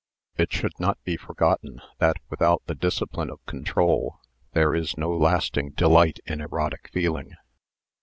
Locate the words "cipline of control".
2.99-4.19